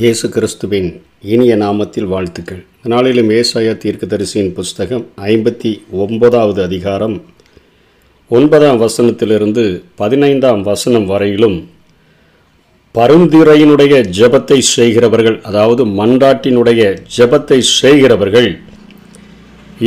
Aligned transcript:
இயேசு 0.00 0.26
கிறிஸ்துவின் 0.28 0.86
இனிய 1.24 1.54
நாமத்தில் 1.56 2.06
வாழ்த்துக்கள் 2.06 2.60
நாளிலும் 2.82 3.30
ஏசாய 3.30 3.74
தீர்க்கதரிசியின் 3.78 4.48
புஸ்தகம் 4.52 5.02
ஐம்பத்தி 5.24 5.70
ஒன்பதாவது 5.96 6.60
அதிகாரம் 6.62 7.16
ஒன்பதாம் 8.30 8.78
வசனத்திலிருந்து 8.78 9.64
பதினைந்தாம் 9.94 10.62
வசனம் 10.62 11.06
வரையிலும் 11.06 11.58
பருந்திரையினுடைய 12.94 14.00
ஜபத்தை 14.10 14.58
செய்கிறவர்கள் 14.68 15.38
அதாவது 15.42 15.84
மன்றாட்டினுடைய 15.94 16.82
ஜபத்தை 17.16 17.60
செய்கிறவர்கள் 17.74 18.50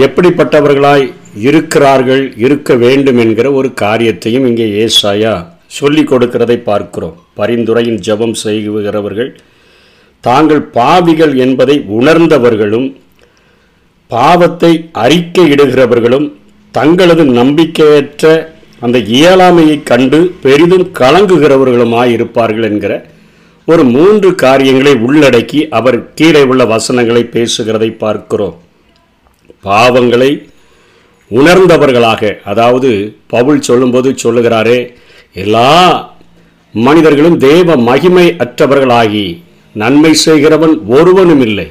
எப்படிப்பட்டவர்களாய் 0.00 1.07
இருக்கிறார்கள் 1.41 2.25
இருக்க 2.39 2.75
வேண்டும் 2.75 3.17
என்கிற 3.17 3.49
ஒரு 3.51 3.71
காரியத்தையும் 3.75 4.47
இங்கே 4.47 4.69
ஏசாயா 4.79 5.35
சொல்லிக் 5.71 6.11
கொடுக்கிறதை 6.11 6.59
பார்க்கிறோம் 6.63 7.19
பரிந்துரையின் 7.35 8.01
ஜபம் 8.01 8.39
செய்கிறவர்கள் 8.39 9.31
தாங்கள் 10.27 10.63
பாவிகள் 10.71 11.33
என்பதை 11.37 11.75
உணர்ந்தவர்களும் 11.97 12.87
பாவத்தை 14.11 14.71
அறிக்கையிடுகிறவர்களும் 15.03 16.27
தங்களது 16.73 17.23
நம்பிக்கையற்ற 17.33 18.25
அந்த 18.81 18.97
இயலாமையை 19.11 19.77
கண்டு 19.83 20.19
பெரிதும் 20.41 20.87
கலங்குகிறவர்களுமாய் 20.99 22.11
இருப்பார்கள் 22.13 22.67
என்கிற 22.69 22.93
ஒரு 23.67 23.83
மூன்று 23.87 24.29
காரியங்களை 24.35 24.93
உள்ளடக்கி 25.05 25.61
அவர் 25.71 25.97
கீழே 26.13 26.43
உள்ள 26.43 26.65
வசனங்களை 26.65 27.23
பேசுகிறதை 27.31 27.89
பார்க்கிறோம் 27.95 28.55
பாவங்களை 29.63 30.29
உணர்ந்தவர்களாக 31.31 32.31
அதாவது 32.45 32.89
பவுல் 33.27 33.65
சொல்லும்போது 33.67 34.09
சொல்லுகிறாரே 34.23 34.77
எல்லா 35.35 35.71
மனிதர்களும் 36.73 37.37
தேவ 37.41 37.75
மகிமை 37.81 38.25
அற்றவர்களாகி 38.37 39.27
நன்மை 39.79 40.11
செய்கிறவன் 40.19 40.75
ஒருவனும் 40.89 41.43
இல்லை 41.47 41.67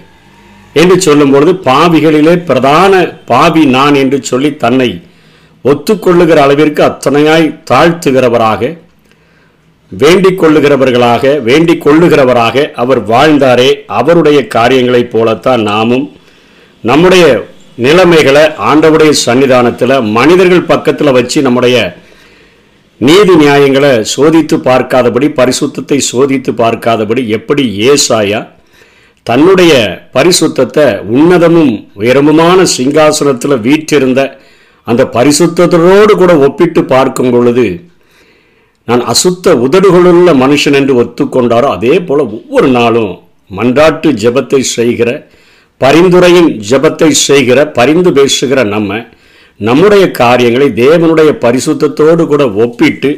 என்று 0.74 0.96
சொல்லும்பொழுது 1.00 1.52
பாவிகளிலே 1.66 2.34
பிரதான 2.44 2.92
பாவி 3.26 3.62
நான் 3.70 3.96
என்று 3.96 4.18
சொல்லி 4.22 4.50
தன்னை 4.56 4.90
ஒத்துக்கொள்ளுகிற 5.64 6.38
அளவிற்கு 6.38 6.82
அத்தனையாய் 6.84 7.46
தாழ்த்துகிறவராக 7.70 8.72
வேண்டிக் 9.92 10.38
கொள்ளுகிறவர்களாக 10.40 11.24
வேண்டிக் 11.40 11.82
கொள்ளுகிறவராக 11.82 12.64
அவர் 12.74 13.00
வாழ்ந்தாரே 13.06 13.70
அவருடைய 13.96 14.38
காரியங்களைப் 14.46 15.12
போலத்தான் 15.12 15.62
நாமும் 15.62 16.06
நம்முடைய 16.84 17.26
நிலைமைகளை 17.78 18.42
ஆண்டவுடைய 18.68 19.12
சன்னிதானத்தில் 19.22 19.96
மனிதர்கள் 20.10 20.68
பக்கத்தில் 20.68 21.12
வச்சு 21.12 21.38
நம்முடைய 21.42 21.76
நீதி 23.00 23.34
நியாயங்களை 23.36 23.90
சோதித்து 24.04 24.56
பார்க்காதபடி 24.58 25.26
பரிசுத்தத்தை 25.30 25.96
சோதித்து 26.00 26.52
பார்க்காதபடி 26.52 27.22
எப்படி 27.28 27.64
ஏசாயா 27.86 28.40
தன்னுடைய 29.26 29.72
பரிசுத்தத்தை 30.14 30.86
உன்னதமும் 31.08 31.72
உயரமுமான 31.94 32.62
சிங்காசனத்தில் 32.66 33.56
வீற்றிருந்த 33.60 34.22
அந்த 34.86 35.04
பரிசுத்தத்தோடு 35.06 36.14
கூட 36.16 36.32
ஒப்பிட்டு 36.38 36.84
பார்க்கும் 36.84 37.30
பொழுது 37.30 37.66
நான் 38.88 39.02
அசுத்த 39.04 39.54
உதடுகளுள்ள 39.56 40.34
மனுஷன் 40.34 40.74
என்று 40.74 40.94
ஒத்துக்கொண்டாரோ 40.94 41.68
அதே 41.68 41.94
போல் 42.00 42.22
ஒவ்வொரு 42.28 42.68
நாளும் 42.68 43.12
மன்றாட்டு 43.50 44.10
ஜபத்தை 44.14 44.60
செய்கிற 44.60 45.10
பரிந்துரையின் 45.80 46.50
ஜபத்தை 46.70 47.10
செய்கிற 47.10 47.58
பரிந்து 47.70 48.12
பேசுகிற 48.12 48.60
நம்ம 48.64 48.90
நம்முடைய 49.60 50.04
காரியங்களை 50.18 50.68
தேவனுடைய 50.76 51.30
பரிசுத்தத்தோடு 51.38 52.24
கூட 52.26 52.44
ஒப்பிட்டு 52.56 53.10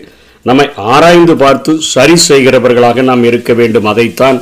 நம்மை 0.47 0.67
ஆராய்ந்து 0.89 1.34
பார்த்து 1.36 1.72
சரி 1.86 2.17
செய்கிறவர்களாக 2.28 3.03
நாம் 3.03 3.25
இருக்க 3.25 3.53
வேண்டும் 3.55 3.89
அதைத்தான் 3.89 4.39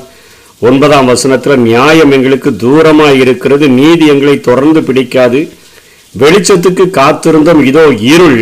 ஒன்பதாம் 0.62 1.06
வசனத்தில் 1.06 1.64
நியாயம் 1.64 2.12
எங்களுக்கு 2.12 2.50
தூரமாக 2.56 3.14
இருக்கிறது 3.14 3.66
நீதி 3.72 4.04
எங்களை 4.06 4.36
தொடர்ந்து 4.40 4.80
பிடிக்காது 4.82 5.40
வெளிச்சத்துக்கு 6.14 6.84
காத்திருந்தோம் 6.90 7.62
இதோ 7.62 7.84
இருள் 8.10 8.40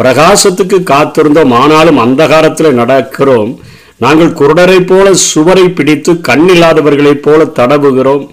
பிரகாசத்துக்கு 0.00 0.78
காத்திருந்தோம் 0.84 1.52
ஆனாலும் 1.52 1.98
அந்தகாரத்தில் 1.98 2.78
நடக்கிறோம் 2.78 3.50
நாங்கள் 3.96 4.30
குருடரைப் 4.32 4.86
போல 4.86 5.06
சுவரை 5.24 5.64
பிடித்து 5.70 6.12
கண்ணில்லாதவர்களைப் 6.28 7.24
போல 7.24 7.40
தடவுகிறோம் 7.58 8.22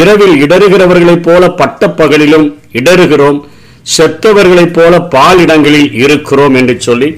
இரவில் 0.00 0.36
இடறுகிறவர்களைப் 0.40 1.26
போல 1.26 1.48
பட்டப்பகலிலும் 1.58 2.46
இடறுகிறோம் 2.72 3.40
செத்தவர்களைப் 3.86 4.72
போல 4.72 5.00
பாலிடங்களில் 5.08 5.92
இருக்கிறோம் 5.94 6.54
என்று 6.54 6.80
சொல்லி 6.80 7.08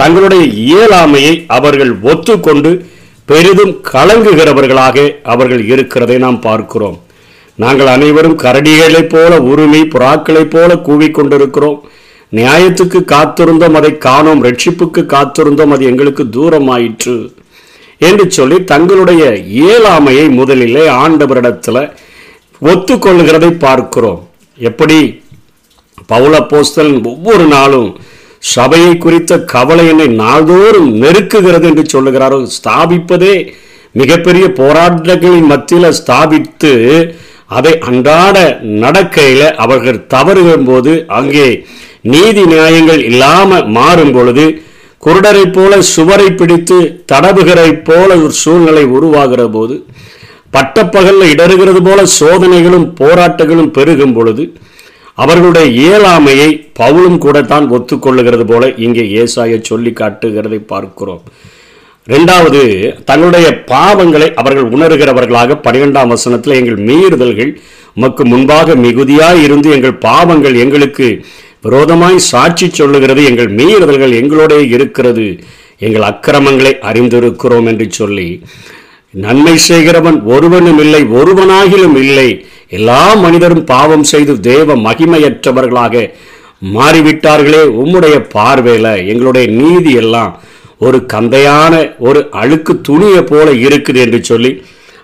தங்களுடைய 0.00 0.42
இயலாமையை 0.64 1.34
அவர்கள் 1.48 1.92
ஒத்துக்கொண்டு 2.02 2.70
பெரிதும் 3.28 3.74
கலங்குகிறவர்களாக 3.92 4.96
அவர்கள் 5.22 5.62
இருக்கிறதை 5.66 6.16
நாம் 6.18 6.38
பார்க்கிறோம் 6.40 6.98
நாங்கள் 7.54 7.86
அனைவரும் 7.86 8.38
கரடிகளைப் 8.38 9.10
போல 9.10 9.32
உரிமை 9.42 9.82
புறாக்களைப் 9.86 10.52
போல 10.54 10.74
கூவிக்கொண்டிருக்கிறோம் 10.86 11.78
நியாயத்துக்கு 12.32 13.04
காத்திருந்தோம் 13.04 13.72
அதை 13.72 13.98
காணோம் 13.98 14.44
ரட்சிப்புக்கு 14.44 15.02
காத்திருந்தோம் 15.06 15.70
அது 15.70 15.84
எங்களுக்கு 15.84 16.24
தூரமாயிற்று 16.30 17.16
என்று 18.00 18.30
சொல்லி 18.30 18.64
தங்களுடைய 18.64 19.24
இயலாமையை 19.56 20.26
முதலிலே 20.30 20.84
ஆண்டவரிடத்தில் 20.96 21.82
ஒத்துக்கொள்கிறதை 22.62 23.50
பார்க்கிறோம் 23.58 24.22
எப்படி 24.58 24.98
பவுல 26.08 26.34
போஸ்தலின் 26.46 27.02
ஒவ்வொரு 27.06 27.44
நாளும் 27.46 27.90
சபையை 28.52 28.92
குறித்த 28.96 29.32
கவலை 29.46 29.84
என்னை 29.88 30.06
நாள்தோறும் 30.16 30.88
நெருக்குகிறது 31.02 31.66
என்று 31.68 31.84
சொல்லுகிறாரோ 31.92 32.38
ஸ்தாபிப்பதே 32.54 33.34
மிகப்பெரிய 33.94 34.44
போராட்டங்களின் 34.58 35.50
மத்தியில் 35.50 35.96
ஸ்தாபித்து 35.98 36.72
அதை 37.50 37.72
அன்றாட 37.80 38.36
நடக்கையில் 38.82 39.48
அவர்கள் 39.56 40.04
தவறுகும் 40.06 40.66
போது 40.66 40.92
அங்கே 41.12 41.48
நீதி 42.04 42.44
நியாயங்கள் 42.44 43.02
இல்லாமல் 43.04 43.66
மாறும் 43.68 44.12
பொழுது 44.12 44.46
குருடரை 45.02 45.44
போல 45.48 45.72
சுவரை 45.90 46.28
பிடித்து 46.32 46.78
தடவுகிறை 47.12 47.70
போல 47.82 48.10
ஒரு 48.16 48.34
சூழ்நிலை 48.34 48.84
உருவாகிற 48.90 49.44
போது 49.48 49.76
பட்டப்பகலில் 50.52 51.32
இடறுகிறது 51.32 51.80
போல 51.82 52.00
சோதனைகளும் 52.18 52.86
போராட்டங்களும் 53.00 53.70
பெருகும் 53.70 54.14
பொழுது 54.14 54.44
அவர்களுடைய 55.18 55.66
இயலாமையை 55.78 56.50
பவுலும் 56.78 57.18
கூட 57.18 57.38
தான் 57.44 57.66
ஒத்துக்கொள்ளுகிறது 57.70 58.44
போல 58.44 58.68
இங்கே 58.76 59.04
ஏசாய 59.16 59.58
சொல்லி 59.62 59.92
காட்டுகிறதை 59.92 60.60
பார்க்கிறோம் 60.66 61.22
ரெண்டாவது 62.06 62.60
தங்களுடைய 63.04 63.48
பாவங்களை 63.68 64.28
அவர்கள் 64.34 64.70
உணர்கிறவர்களாக 64.70 65.58
பனிரெண்டாம் 65.64 66.08
வசனத்தில் 66.08 66.56
எங்கள் 66.56 66.80
மீறுதல்கள் 66.82 67.52
மக்கு 67.96 68.22
முன்பாக 68.24 68.74
மிகுதியாய் 68.76 69.40
இருந்து 69.42 69.68
எங்கள் 69.70 70.00
பாவங்கள் 70.00 70.56
எங்களுக்கு 70.56 71.08
விரோதமாய் 71.60 72.18
சாட்சி 72.26 72.66
சொல்லுகிறது 72.72 73.22
எங்கள் 73.24 73.50
மீறுதல்கள் 73.52 74.14
எங்களோட 74.20 74.52
இருக்கிறது 74.68 75.26
எங்கள் 75.80 76.08
அக்கிரமங்களை 76.08 76.72
அறிந்திருக்கிறோம் 76.82 77.68
என்று 77.68 77.86
சொல்லி 77.92 78.28
நன்மை 79.14 79.54
செய்கிறவன் 79.60 80.18
ஒருவனும் 80.24 80.78
இல்லை 80.78 81.02
ஒருவனாகிலும் 81.12 81.96
இல்லை 81.96 82.28
எல்லா 82.70 83.02
மனிதரும் 83.16 83.64
பாவம் 83.64 84.04
செய்து 84.04 84.34
தேவ 84.40 84.76
மகிமையற்றவர்களாக 84.76 86.04
மாறிவிட்டார்களே 86.74 87.62
உம்முடைய 87.74 88.16
பார்வையில் 88.28 88.92
எங்களுடைய 89.06 89.46
நீதி 89.52 89.92
எல்லாம் 89.94 90.32
ஒரு 90.78 90.98
கந்தையான 91.06 91.74
ஒரு 91.98 92.20
அழுக்கு 92.32 92.72
துணியை 92.80 93.22
போல 93.22 93.48
இருக்குது 93.62 94.00
என்று 94.00 94.20
சொல்லி 94.24 94.52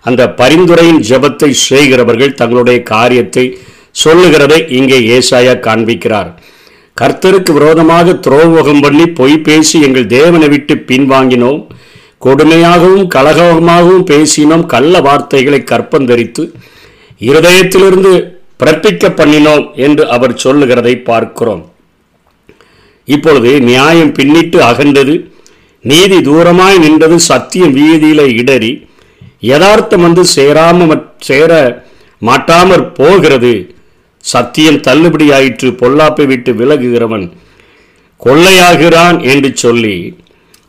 அந்த 0.05 0.23
பரிந்துரையின் 0.31 1.03
ஜபத்தை 1.03 1.51
செய்கிறவர்கள் 1.63 2.35
தங்களுடைய 2.35 2.79
காரியத்தை 2.83 3.45
சொல்லுகிறதை 3.95 4.59
இங்கே 4.71 4.99
ஏசாயா 5.17 5.55
காண்பிக்கிறார் 5.61 6.31
கர்த்தருக்கு 6.97 7.53
விரோதமாக 7.53 8.15
துரோகம் 8.19 8.81
பண்ணி 8.81 9.05
பொய் 9.11 9.37
பேசி 9.39 9.77
எங்கள் 9.81 10.07
தேவனை 10.07 10.49
விட்டு 10.49 10.75
பின்வாங்கினோம் 10.89 11.61
கொடுமையாகவும் 12.23 13.07
கலகமாகவும் 13.09 14.07
பேசினோம் 14.11 14.65
கள்ள 14.67 15.01
வார்த்தைகளை 15.01 15.61
கற்பந்தரித்து 15.65 16.43
இருதயத்திலிருந்து 17.21 18.13
பிறப்பிக்க 18.61 19.11
பண்ணினோம் 19.13 19.65
என்று 19.79 20.05
அவர் 20.09 20.35
சொல்லுகிறதை 20.37 20.95
பார்க்கிறோம் 21.03 21.65
இப்பொழுது 23.09 23.51
நியாயம் 23.63 24.13
பின்னிட்டு 24.13 24.59
அகண்டது 24.63 25.15
நீதி 25.85 26.19
தூரமாய் 26.21 26.79
நின்றது 26.79 27.17
சத்தியம் 27.29 27.75
வீதியில 27.75 28.23
இடறி 28.35 28.73
யதார்த்தம் 29.43 30.03
வந்து 30.03 30.23
சேராம 30.35 30.97
சேர 31.23 31.53
மாட்டாமற் 32.23 32.89
போகிறது 32.95 33.53
சத்தியம் 34.25 34.81
தள்ளுபடி 34.81 35.27
ஆயிற்று 35.33 35.69
பொல்லாப்பை 35.81 36.25
விட்டு 36.27 36.53
விலகுகிறவன் 36.53 37.27
கொள்ளையாகிறான் 38.21 39.19
என்று 39.25 39.51
சொல்லி 39.57 39.97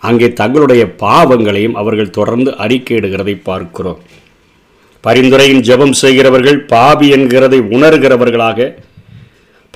அங்கே 0.01 0.27
தங்களுடைய 0.33 0.83
பாவங்களையும் 0.97 1.75
அவர்கள் 1.75 2.09
தொடர்ந்து 2.09 2.51
அறிக்கையிடுகிறதை 2.57 3.35
பார்க்கிறோம் 3.41 3.99
பரிந்துரையின் 5.03 5.61
ஜெபம் 5.61 5.95
செய்கிறவர்கள் 5.95 6.59
பாவி 6.65 7.07
என்கிறதை 7.13 7.59
உணர்கிறவர்களாக 7.69 8.69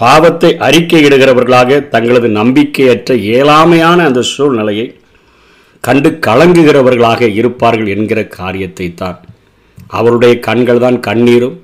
பாவத்தை 0.00 0.51
அறிக்கையிடுகிறவர்களாக 0.59 1.79
தங்களது 1.87 2.29
நம்பிக்கையற்ற 2.31 3.13
ஏழாமையான 3.33 3.97
அந்த 4.03 4.21
சூழ்நிலையை 4.25 4.87
கண்டு 5.83 6.09
கலங்குகிறவர்களாக 6.27 7.29
இருப்பார்கள் 7.31 7.87
என்கிற 7.87 8.19
காரியத்தை 8.29 8.87
தான் 8.93 9.19
அவருடைய 9.89 10.33
கண்கள் 10.39 10.79
தான் 10.79 10.99
கண்ணீரும் 10.99 11.57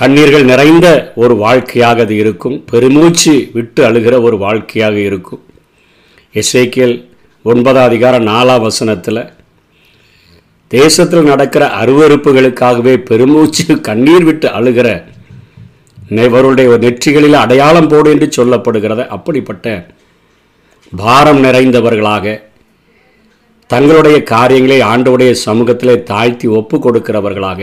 கண்ணீர்கள் 0.00 0.44
நிறைந்த 0.44 0.88
ஒரு 1.14 1.34
வாழ்க்கையாக 1.36 2.02
அது 2.02 2.14
இருக்கும் 2.16 2.56
பெருமூச்சு 2.70 3.34
விட்டு 3.52 3.80
அழுகிற 3.84 4.14
ஒரு 4.22 4.36
வாழ்க்கையாக 4.36 4.96
இருக்கும் 5.00 5.42
எஸ்ஐக்கியல் 6.34 6.96
ஒன்பதாம் 7.44 7.86
அதிகாரம் 7.86 8.26
நாலாம் 8.26 8.64
வசனத்தில் 8.64 9.20
தேசத்தில் 10.70 11.28
நடக்கிற 11.28 11.64
அருவறுப்புகளுக்காகவே 11.78 12.94
பெருமூச்சு 13.02 13.64
கண்ணீர் 13.82 14.24
விட்டு 14.24 14.48
அழுகிற 14.50 14.88
நெவருடைய 16.10 16.76
நெற்றிகளில் 16.78 17.38
அடையாளம் 17.38 17.88
போடு 17.88 18.10
என்று 18.10 18.28
சொல்லப்படுகிறத 18.36 19.06
அப்படிப்பட்ட 19.08 19.66
பாரம் 20.92 21.40
நிறைந்தவர்களாக 21.40 22.36
தங்களுடைய 23.70 24.18
காரியங்களை 24.26 24.78
ஆண்டவுடைய 24.84 25.32
சமூகத்திலே 25.46 25.96
தாழ்த்தி 26.04 26.46
ஒப்பு 26.52 26.76
கொடுக்கிறவர்களாக 26.78 27.62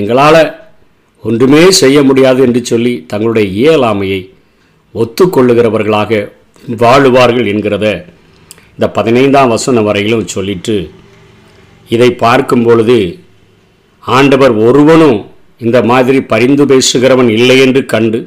எங்களால் 0.00 0.42
ஒன்றுமே 1.24 1.62
செய்ய 1.74 1.98
முடியாது 2.02 2.40
என்று 2.42 2.60
சொல்லி 2.64 2.96
தங்களுடைய 3.06 3.46
இயலாமையை 3.58 4.22
ஒத்துக்கொள்ளுகிறவர்களாக 4.94 6.12
வாழுவார்கள் 6.64 7.50
என்கிறத 7.52 7.86
இந்த 8.74 8.86
பதினைந்தாம் 8.90 9.48
வசனம் 9.48 9.84
வரையிலும் 9.84 10.26
சொல்லிட்டு 10.26 10.76
இதை 11.88 12.10
பார்க்கும் 12.16 12.64
பொழுது 12.64 12.98
ஆண்டவர் 14.04 14.54
ஒருவனும் 14.58 15.18
இந்த 15.58 15.78
மாதிரி 15.82 16.18
பரிந்து 16.22 16.64
பேசுகிறவன் 16.66 17.30
இல்லை 17.30 17.56
என்று 17.60 17.80
கண்டு 17.86 18.18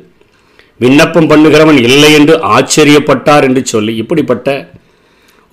விண்ணப்பம் 0.80 1.30
பண்ணுகிறவன் 1.31 1.80
இல்லை 1.81 2.12
என்று 2.13 2.36
ஆச்சரியப்பட்டார் 2.56 3.45
என்று 3.48 3.62
சொல்லி 3.65 3.94
இப்படிப்பட்ட 3.95 4.50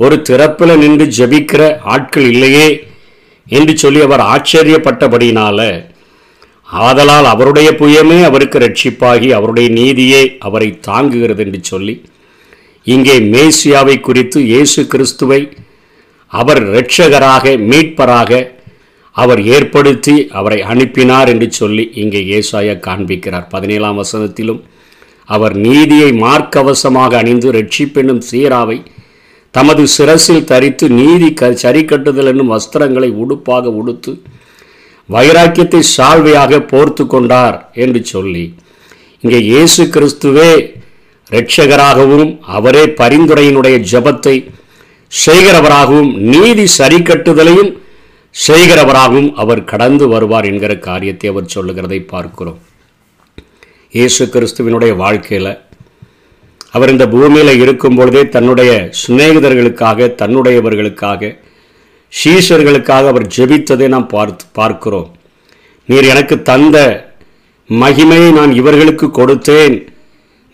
ஒரு 0.00 0.16
திறப்பில் 0.22 0.74
நின்று 0.78 1.06
ஜபிக்கிற 1.18 1.62
ஆட்கள் 1.86 2.26
இல்லையே 2.26 2.68
என்று 3.46 3.74
சொல்லி 3.78 4.00
அவர் 4.00 4.22
ஆச்சரியப்பட்டபடியினால 4.26 5.60
ஆதலால் 6.68 7.26
அவருடைய 7.26 7.68
புயமே 7.78 8.18
அவருக்கு 8.22 8.58
ரட்சிப்பாகி 8.58 9.28
அவருடைய 9.32 9.68
நீதியே 9.70 10.22
அவரை 10.38 10.68
தாங்குகிறது 10.86 11.42
என்று 11.44 11.60
சொல்லி 11.64 11.94
இங்கே 12.86 13.16
மேசியாவை 13.32 13.96
குறித்து 14.00 14.38
இயேசு 14.44 14.80
கிறிஸ்துவை 14.86 15.40
அவர் 16.32 16.60
இரட்சகராக 16.64 17.54
மீட்பராக 17.68 18.32
அவர் 19.16 19.40
ஏற்படுத்தி 19.48 20.14
அவரை 20.30 20.58
அனுப்பினார் 20.62 21.28
என்று 21.28 21.48
சொல்லி 21.52 21.84
இங்கே 21.94 22.20
ஏசாய 22.30 22.74
காண்பிக்கிறார் 22.80 23.46
பதினேழாம் 23.48 24.00
வசனத்திலும் 24.02 24.60
அவர் 25.28 25.54
நீதியை 25.58 26.10
மார்க்கவசமாக 26.18 27.16
அணிந்து 27.16 27.48
ரட்சிப்பெனும் 27.52 28.22
சீராவை 28.28 28.78
தமது 29.54 29.82
சிரசில் 29.88 30.44
தரித்து 30.44 30.86
நீதி 30.94 31.28
க 31.34 31.50
சரி 31.56 31.82
கட்டுதல் 31.84 32.30
என்னும் 32.32 32.52
வஸ்திரங்களை 32.52 33.10
உடுப்பாக 33.16 33.72
உடுத்து 33.72 34.12
வைராக்கியத்தை 35.08 35.82
சால்வையாக 35.88 36.60
போர்த்து 36.64 37.04
கொண்டார் 37.06 37.56
என்று 37.74 38.00
சொல்லி 38.04 38.44
இங்கே 39.22 39.40
இயேசு 39.44 39.82
கிறிஸ்துவே 39.88 40.50
இரட்சகராகவும் 41.32 42.30
அவரே 42.50 42.84
பரிந்துரையினுடைய 43.00 43.76
ஜபத்தை 43.90 44.34
செய்கிறவராகவும் 45.12 46.10
நீதி 46.26 46.64
சரி 46.74 46.98
கட்டுதலையும் 47.02 47.70
செய்கிறவராகவும் 48.34 49.30
அவர் 49.34 49.62
கடந்து 49.64 50.06
வருவார் 50.08 50.46
என்கிற 50.46 50.72
காரியத்தை 50.78 51.28
அவர் 51.28 51.52
சொல்லுகிறதை 51.52 52.00
பார்க்கிறோம் 52.06 52.58
இயேசு 53.92 54.24
கிறிஸ்துவினுடைய 54.28 54.92
வாழ்க்கையில் 54.96 55.52
அவர் 56.72 56.90
இந்த 56.90 57.04
பூமியில் 57.08 57.60
இருக்கும் 57.60 57.96
பொழுதே 57.96 58.22
தன்னுடைய 58.28 58.72
சிநேகிதர்களுக்காக 59.00 60.08
தன்னுடையவர்களுக்காக 60.14 61.30
சீஷர்களுக்காக 62.12 63.06
அவர் 63.08 63.26
ஜெபித்ததை 63.36 63.86
நாம் 63.88 64.10
பார்த்து 64.10 64.44
பார்க்கிறோம் 64.52 65.08
நீர் 65.88 66.06
எனக்கு 66.06 66.36
தந்த 66.42 66.78
மகிமையை 67.70 68.28
நான் 68.30 68.52
இவர்களுக்கு 68.52 69.06
கொடுத்தேன் 69.10 69.76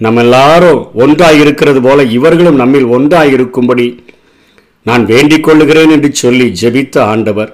நம்ம 0.00 0.20
எல்லாரும் 0.20 0.93
ஒன்றாக 0.94 1.35
இருக்கிறது 1.35 1.81
போல 1.81 2.05
இவர்களும் 2.05 2.56
நம்மில் 2.56 2.85
ஒன்றாக 2.85 3.26
இருக்கும்படி 3.26 4.05
நான் 4.82 5.05
வேண்டிக் 5.05 5.44
கொள்ளுகிறேன் 5.44 5.91
என்று 5.91 6.14
சொல்லி 6.14 6.49
ஜெபித்த 6.52 7.05
ஆண்டவர் 7.05 7.52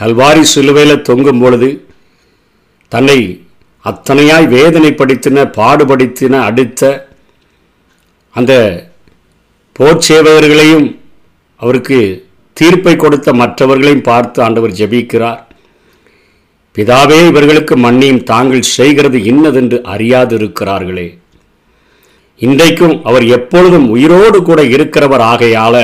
கல்வாரி 0.00 0.40
சிலுவையில் 0.40 1.02
தொங்கும் 1.02 1.40
பொழுது 1.40 1.86
தன்னை 2.88 3.46
அத்தனையாய் 3.84 4.46
வேதனைப்படுத்தின 4.46 5.44
பாடுபடுத்தின 5.50 6.40
அடுத்த 6.44 6.82
அந்த 8.34 8.52
போர்ச்சேவகர்களையும் 9.78 10.96
அவருக்கு 11.60 12.26
தீர்ப்பை 12.52 12.96
கொடுத்த 12.96 13.32
மற்றவர்களையும் 13.32 14.02
பார்த்து 14.02 14.42
ஆண்டவர் 14.42 14.70
ஜெபிக்கிறார் 14.70 15.42
பிதாவே 16.76 17.26
இவர்களுக்கு 17.26 17.76
மன்னியும் 17.76 18.22
தாங்கள் 18.22 18.62
செய்கிறது 18.62 19.24
இன்னதென்று 19.24 19.82
அறியாது 19.82 20.34
இருக்கிறார்களே 20.36 21.17
இன்றைக்கும் 22.40 22.96
அவர் 23.02 23.24
எப்பொழுதும் 23.28 23.86
உயிரோடு 23.88 24.38
கூட 24.42 24.60
இருக்கிறவர் 24.74 25.24
ஆகையால 25.30 25.76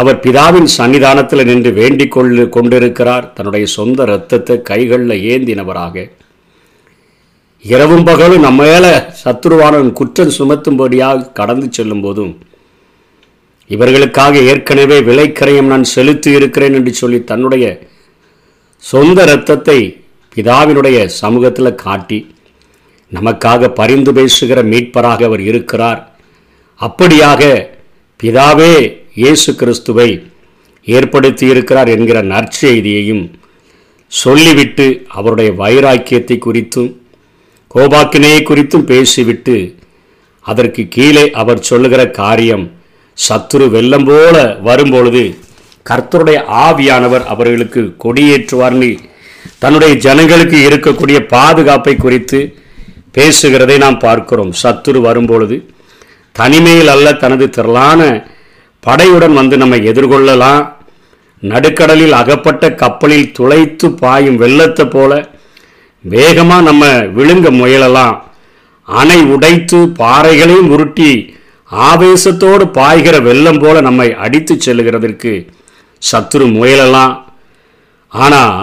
அவர் 0.00 0.20
பிதாவின் 0.20 0.68
சன்னிதானத்தில் 0.76 1.46
நின்று 1.46 1.70
வேண்டிக் 1.72 2.12
கொள்ளு 2.16 2.44
கொண்டிருக்கிறார் 2.48 3.26
தன்னுடைய 3.32 3.64
சொந்த 3.68 4.02
இரத்தத்தை 4.02 4.56
கைகளில் 4.62 5.16
ஏந்தினவராக 5.30 6.04
இரவும் 7.64 8.04
பகலும் 8.04 8.40
நம்ம 8.40 8.60
மேலே 8.64 8.92
சத்துருவானவன் 9.24 9.92
குற்றம் 9.92 10.36
சுமத்தும்படியாக 10.38 11.28
கடந்து 11.32 11.66
செல்லும் 11.70 12.00
போதும் 12.00 12.32
இவர்களுக்காக 13.70 14.34
ஏற்கனவே 14.44 14.98
விலைக்கரையும் 15.00 15.66
நான் 15.66 15.90
செலுத்தி 15.90 16.30
இருக்கிறேன் 16.30 16.74
என்று 16.74 16.92
சொல்லி 16.94 17.18
தன்னுடைய 17.24 17.66
சொந்த 18.84 19.20
இரத்தத்தை 19.22 19.78
பிதாவினுடைய 20.36 20.98
சமூகத்தில் 21.20 21.80
காட்டி 21.80 22.18
நமக்காக 23.12 23.68
பரிந்து 23.72 24.12
பேசுகிற 24.12 24.60
மீட்பராக 24.62 25.24
அவர் 25.24 25.42
இருக்கிறார் 25.42 26.00
அப்படியாக 26.80 27.42
பிதாவே 28.20 28.74
இயேசு 29.14 29.50
கிறிஸ்துவை 29.54 30.10
ஏற்படுத்தி 30.86 31.44
இருக்கிறார் 31.46 31.88
என்கிற 31.88 32.18
நற்செய்தியையும் 32.30 33.24
சொல்லிவிட்டு 34.12 34.86
அவருடைய 35.14 35.50
வைராக்கியத்தை 35.54 36.36
குறித்தும் 36.38 36.90
கோபாக்கினையை 37.70 38.40
குறித்தும் 38.42 38.88
பேசிவிட்டு 38.88 39.56
அதற்கு 40.46 40.82
கீழே 40.88 41.24
அவர் 41.32 41.60
சொல்லுகிற 41.60 42.02
காரியம் 42.12 42.64
சத்துரு 43.18 43.66
வெள்ளம் 43.68 44.04
போல 44.04 44.36
வரும்பொழுது 44.62 45.22
கர்த்தருடைய 45.86 46.38
ஆவியானவர் 46.62 47.24
அவர்களுக்கு 47.26 47.82
கொடியேற்றுவார்னு 48.04 48.90
தன்னுடைய 49.58 49.92
ஜனங்களுக்கு 49.98 50.58
இருக்கக்கூடிய 50.66 51.18
பாதுகாப்பை 51.26 51.94
குறித்து 51.96 52.40
பேசுகிறதை 53.14 53.76
நாம் 53.78 53.98
பார்க்கிறோம் 53.98 54.52
சத்துரு 54.62 54.98
வரும்பொழுது 55.00 55.56
தனிமையில் 56.34 56.90
அல்ல 56.90 57.08
தனது 57.16 57.46
திரளான 57.50 58.00
படையுடன் 58.82 59.34
வந்து 59.34 59.56
நம்மை 59.56 59.78
எதிர்கொள்ளலாம் 59.84 60.64
நடுக்கடலில் 61.42 62.14
அகப்பட்ட 62.14 62.64
கப்பலில் 62.74 63.32
துளைத்து 63.32 63.86
பாயும் 63.94 64.36
வெள்ளத்தை 64.36 64.84
போல 64.86 65.12
வேகமாக 66.04 66.66
நம்ம 66.66 66.84
விழுங்க 67.14 67.48
முயலலாம் 67.50 68.16
அணை 68.88 69.20
உடைத்து 69.26 69.78
பாறைகளையும் 69.98 70.70
உருட்டி 70.70 71.10
ஆவேசத்தோடு 71.70 72.64
பாய்கிற 72.70 73.16
வெள்ளம் 73.22 73.60
போல 73.60 73.80
நம்மை 73.80 74.08
அடித்து 74.16 74.54
செல்லுகிறதற்கு 74.58 75.32
சத்துரு 76.02 76.46
முயலலாம் 76.54 77.14
ஆனால் 78.12 78.60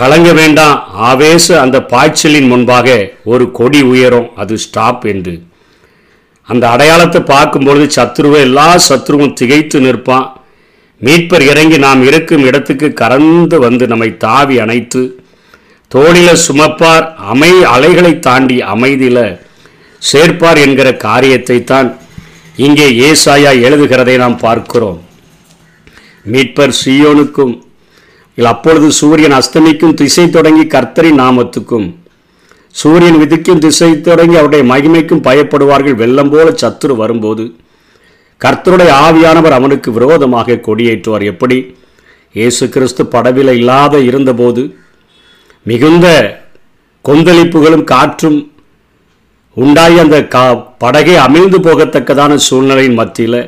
கலங்க 0.00 0.30
வேண்டாம் 0.32 0.76
ஆவேச 1.04 1.46
அந்த 1.60 1.78
பாய்ச்சலின் 1.90 2.48
முன்பாக 2.48 2.88
ஒரு 3.24 3.44
கொடி 3.50 3.80
உயரும் 3.82 4.28
அது 4.36 4.54
ஸ்டாப் 4.58 5.04
என்று 5.06 5.34
அந்த 6.48 6.64
அடையாளத்தை 6.68 7.20
பார்க்கும்பொழுது 7.24 7.86
சத்ருவை 7.96 8.40
எல்லா 8.40 8.66
சத்ருவும் 8.84 9.34
திகைத்து 9.34 9.78
நிற்பான் 9.80 10.28
மீட்பர் 11.00 11.44
இறங்கி 11.44 11.78
நாம் 11.78 12.00
இருக்கும் 12.02 12.44
இடத்துக்கு 12.44 12.88
கறந்து 12.92 13.56
வந்து 13.58 13.84
நம்மை 13.86 14.10
தாவி 14.18 14.56
அணைத்து 14.58 15.02
தோழில 15.90 16.30
சுமப்பார் 16.46 17.06
அமை 17.26 17.52
அலைகளை 17.66 18.12
தாண்டி 18.20 18.56
அமைதியில் 18.68 19.24
சேர்ப்பார் 20.02 20.58
என்கிற 20.58 20.88
காரியத்தை 21.00 21.58
தான் 21.64 21.88
இங்கே 22.56 22.88
ஏசாயா 23.04 23.52
எழுதுகிறதை 23.62 24.16
நாம் 24.16 24.36
பார்க்கிறோம் 24.38 24.98
மீட்பர் 26.26 26.74
சியோனுக்கும் 26.78 27.54
அப்பொழுது 28.38 28.88
சூரியன் 28.92 29.36
அஸ்தமிக்கும் 29.36 29.94
திசை 29.94 30.24
தொடங்கி 30.30 30.64
கர்த்தரின் 30.66 31.20
நாமத்துக்கும் 31.20 31.86
சூரியன் 32.74 33.18
விதிக்கும் 33.18 33.62
திசை 33.64 33.88
தொடங்கி 34.00 34.36
அவருடைய 34.36 34.64
மகிமைக்கும் 34.64 35.24
பயப்படுவார்கள் 35.24 35.96
வெள்ளம் 35.96 36.30
போல 36.30 36.48
சத்துரு 36.52 36.94
வரும்போது 36.96 37.44
கர்த்தருடைய 38.40 38.90
ஆவியானவர் 38.98 39.56
அவனுக்கு 39.56 39.90
விரோதமாக 39.92 40.60
கொடியேற்றுவார் 40.66 41.24
எப்படி 41.24 41.58
இயேசு 42.34 42.64
கிறிஸ்து 42.68 43.02
படவில 43.06 43.52
இல்லாத 43.52 43.96
இருந்தபோது 44.00 44.62
மிகுந்த 45.66 46.06
கொந்தளிப்புகளும் 47.04 47.84
காற்றும் 47.84 48.38
உண்டாகி 49.56 49.96
அந்த 49.98 50.16
கா 50.26 50.44
படகை 50.78 51.14
அமிழ்ந்து 51.18 51.58
போகத்தக்கதான 51.60 52.32
சூழ்நிலையின் 52.40 52.98
மத்தியில் 52.98 53.40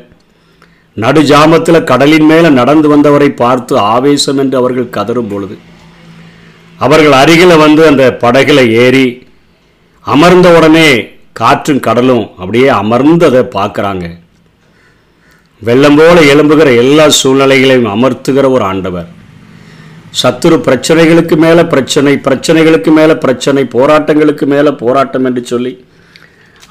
நடுஜாமத்தில் 0.96 1.84
கடலின் 1.84 2.26
மேலே 2.26 2.49
நடந்து 2.50 2.87
வந்தவரை 2.88 3.28
பார்த்து 3.34 3.75
ஆவேசம் 3.88 4.38
என்று 4.38 4.56
அவர்கள் 4.58 4.94
கதரும் 4.96 5.28
பொழுது 5.28 5.56
அவர்கள் 6.78 7.14
அருகில் 7.14 7.54
வந்து 7.56 7.82
அந்த 7.87 8.04
படகில் 8.22 8.62
ஏறி 8.78 9.06
அமர்ந்த 10.04 10.49
உடனே 10.56 10.88
காற்றும் 11.32 11.80
கடலும் 11.80 12.25
அப்படியே 12.38 12.68
அமர்ந்து 12.76 13.25
அதை 13.26 13.42
பார்க்குறாங்க 13.54 14.06
வெள்ளம் 15.62 15.96
போல 15.96 16.18
எழும்புகிற 16.25 16.68
எல்லா 16.75 17.06
சூழ்நிலைகளையும் 17.12 17.90
அமர்த்துகிற 17.90 18.46
ஒரு 18.50 18.64
ஆண்டவர் 18.64 19.08
சத்துரு 20.20 20.56
பிரச்சனைகளுக்கு 20.60 21.37
மேலே 21.37 21.62
பிரச்சனை 21.66 22.14
பிரச்சனைகளுக்கு 22.25 22.90
மேலே 22.90 23.14
பிரச்சனை 23.16 23.62
போராட்டங்களுக்கு 23.75 24.46
மேலே 24.46 24.70
போராட்டம் 24.80 25.26
என்று 25.26 25.42
சொல்லி 25.44 25.72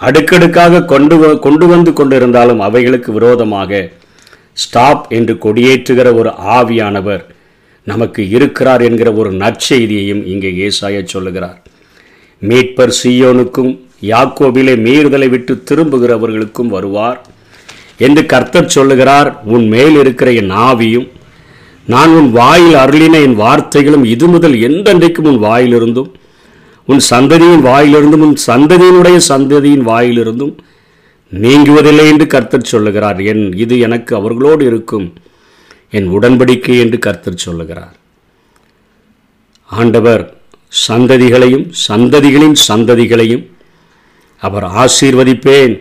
அடுக்கடுக்காக 0.00 0.84
கொண்டு 0.86 1.16
கொண்டு 1.40 1.66
வந்து 1.68 1.92
கொண்டிருந்தாலும் 1.94 2.62
அவைகளுக்கு 2.62 3.12
விரோதமாக 3.12 3.82
ஸ்டாப் 4.60 5.04
என்று 5.10 5.34
கொடியேற்றுகிற 5.38 6.10
ஒரு 6.16 6.32
ஆவியானவர் 6.56 7.24
நமக்கு 7.88 8.22
இருக்கிறார் 8.30 8.82
என்கிற 8.82 9.10
ஒரு 9.14 9.30
நற்செய்தியையும் 9.36 10.24
இங்கே 10.26 10.50
ஏசாய 10.64 11.04
சொல்லுகிறார் 11.06 11.60
மீட்பர் 12.42 12.94
சியோனுக்கும் 13.00 13.72
யாக்கோபிலே 14.04 14.74
மீறுதலை 14.84 15.28
விட்டு 15.30 15.54
திரும்புகிறவர்களுக்கும் 15.70 16.70
வருவார் 16.70 17.20
என்று 18.00 18.22
கர்த்தர் 18.26 18.74
சொல்லுகிறார் 18.74 19.30
உன் 19.46 19.66
மேல் 19.68 19.96
இருக்கிற 19.96 20.30
என் 20.34 20.54
ஆவியும் 20.64 21.08
நான் 21.88 22.12
உன் 22.12 22.30
வாயில் 22.32 22.76
அருளின 22.76 23.20
என் 23.20 23.36
வார்த்தைகளும் 23.36 24.06
இது 24.06 24.26
முதல் 24.28 24.56
எந்தன்றைக்கும் 24.62 25.28
உன் 25.28 25.42
வாயிலிருந்தும் 25.44 26.10
உன் 26.88 27.02
சந்ததியின் 27.10 27.64
வாயிலிருந்தும் 27.64 28.24
உன் 28.26 28.38
சந்ததியினுடைய 28.46 29.18
சந்ததியின் 29.28 29.86
வாயிலிருந்தும் 29.86 30.54
நீங்குவதில்லை 31.32 32.06
என்று 32.10 32.26
கர்த்தர் 32.28 32.70
சொல்லுகிறார் 32.70 33.20
என் 33.24 33.44
இது 33.56 33.76
எனக்கு 33.80 34.12
அவர்களோடு 34.16 34.64
இருக்கும் 34.66 35.08
என் 35.90 36.08
உடன்படிக்கை 36.10 36.76
என்று 36.80 36.98
கர்த்தர் 37.00 37.44
சொல்லுகிறார் 37.44 37.96
ஆண்டவர் 39.70 40.24
சந்ததிகளையும் 40.88 41.66
சந்ததிகளின் 41.88 42.58
சந்ததிகளையும் 42.68 43.46
அவர் 44.42 44.66
ஆசீர்வதிப்பேன் 44.76 45.76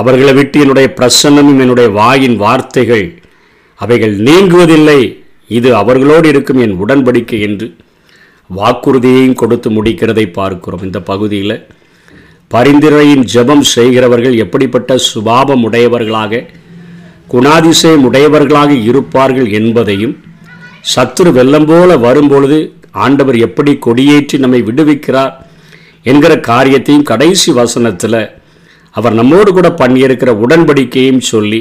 அவர்களை 0.00 0.32
விட்டு 0.32 0.58
என்னுடைய 0.60 0.88
பிரசன்னமும் 0.98 1.60
என்னுடைய 1.60 1.88
வாயின் 1.90 2.36
வார்த்தைகள் 2.36 3.06
அவைகள் 3.80 4.14
நீங்குவதில்லை 4.18 5.00
இது 5.50 5.68
அவர்களோடு 5.76 6.26
இருக்கும் 6.28 6.60
என் 6.60 6.76
உடன்படிக்கை 6.78 7.38
என்று 7.40 7.66
வாக்குறுதியையும் 8.50 9.38
கொடுத்து 9.42 9.68
முடிக்கிறதை 9.70 10.26
பார்க்கிறோம் 10.30 10.82
இந்த 10.82 11.00
பகுதியில் 11.02 11.56
பரிந்துரையின் 12.52 13.24
ஜபம் 13.26 13.64
செய்கிறவர்கள் 13.68 14.36
எப்படிப்பட்ட 14.36 14.96
சுபாவம் 15.04 15.62
உடையவர்களாக 15.62 16.42
குணாதிசயம் 17.30 18.04
உடையவர்களாக 18.04 18.72
இருப்பார்கள் 18.82 19.48
என்பதையும் 19.52 20.14
சத்துரு 20.92 21.30
வெள்ளம் 21.32 21.66
போல 21.66 21.90
வரும்பொழுது 21.98 22.58
ஆண்டவர் 22.96 23.38
எப்படி 23.38 23.72
கொடியேற்றி 23.78 24.38
நம்மை 24.38 24.60
விடுவிக்கிறார் 24.62 25.34
என்கிற 26.04 26.32
காரியத்தையும் 26.44 27.08
கடைசி 27.08 27.50
வசனத்தில் 27.52 28.20
அவர் 28.94 29.14
நம்மோடு 29.14 29.50
கூட 29.52 29.68
பண்ணியிருக்கிற 29.80 30.30
உடன்படிக்கையும் 30.44 31.22
சொல்லி 31.26 31.60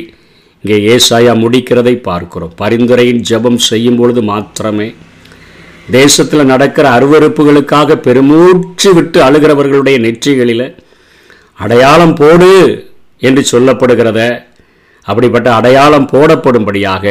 இங்கே 0.64 0.78
ஏசாயா 0.90 1.34
முடிக்கிறதை 1.38 1.94
பார்க்கிறோம் 2.02 2.56
பரிந்துரையின் 2.56 3.22
ஜபம் 3.22 3.62
செய்யும் 3.68 3.98
பொழுது 3.98 4.22
மாத்திரமே 4.24 4.88
தேசத்தில் 5.88 6.46
நடக்கிற 6.46 6.86
அருவறுப்புகளுக்காக 6.90 7.96
பெருமூச்சு 8.00 8.90
விட்டு 8.94 9.20
அழுகிறவர்களுடைய 9.20 9.98
நெற்றிகளில் 10.00 10.68
அடையாளம் 11.60 12.16
போடு 12.16 12.52
என்று 13.22 13.42
சொல்லப்படுகிறத 13.52 14.22
அப்படிப்பட்ட 15.08 15.50
அடையாளம் 15.54 16.08
போடப்படும்படியாக 16.08 17.06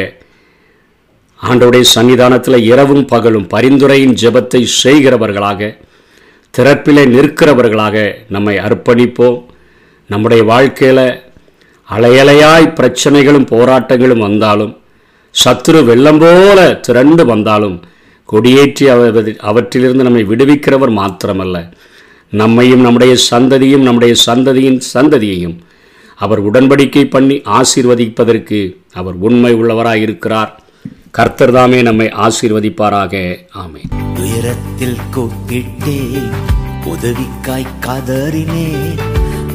ஆண்டோடைய 1.41 1.85
சன்னிதானத்தில் 1.89 2.59
இரவும் 2.63 3.05
பகலும் 3.05 3.47
பரிந்துரையின் 3.47 4.19
ஜெபத்தை 4.23 4.61
செய்கிறவர்களாக 4.81 5.71
திறப்பிலே 6.55 7.05
நிற்கிறவர்களாக 7.07 7.97
நம்மை 8.29 8.55
அர்ப்பணிப்போம் 8.59 9.39
நம்முடைய 10.11 10.43
வாழ்க்கையில் 10.45 11.07
அலையலையாய் 11.89 12.75
பிரச்சனைகளும் 12.75 13.51
போராட்டங்களும் 13.51 14.19
வந்தாலும் 14.19 14.75
சத்துரு 15.35 15.81
வெள்ளம் 15.85 16.19
போல 16.19 16.59
திரண்டு 16.81 17.25
வந்தாலும் 17.25 17.77
கொடியேற்றி 18.33 18.87
அவற்றிலிருந்து 19.43 20.05
நம்மை 20.05 20.25
விடுவிக்கிறவர் 20.25 20.93
மாத்திரமல்ல 20.93 21.59
நம்மையும் 22.33 22.81
நம்முடைய 22.81 23.17
சந்ததியும் 23.31 23.83
நம்முடைய 23.83 24.15
சந்ததியின் 24.27 24.81
சந்ததியையும் 24.95 25.57
அவர் 26.19 26.41
உடன்படிக்கை 26.41 27.05
பண்ணி 27.09 27.37
ஆசீர்வதிப்பதற்கு 27.53 28.61
அவர் 28.93 29.17
உண்மை 29.21 29.53
இருக்கிறார் 30.01 30.53
கர்த்தர் 31.11 31.51
தாமே 31.51 31.79
நம்மை 31.83 32.07
ஆசீர்வதிப்பாராக 32.19 33.15
ஆமே 33.55 33.83
துயரத்தில் 34.17 35.01
கூப்பிட்டே 35.15 36.01
உதவிக்காய் 36.87 37.73
கதறினே 37.81 38.69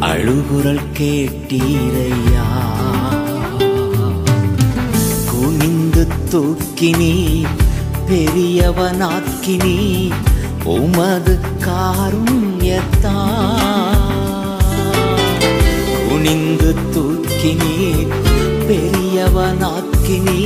அழுகுரல் 0.06 0.86
கேட்டீரையா 0.94 2.48
குனிந்து 5.32 6.04
தூக்கினீர் 6.30 7.65
பெரியவனாக்கினி 8.08 9.78
உமது 10.74 11.34
காருண்யத்தா 11.66 13.16
குனிந்து 16.00 16.72
தூக்கினி 16.94 17.74
பெரியவனாக்கினி 18.70 20.42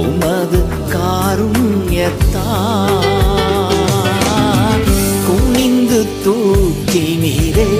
உமது 0.00 0.60
காருண்யத்தா 0.94 2.46
குனிந்து 5.28 6.00
தூக்கினீரே 6.24 7.70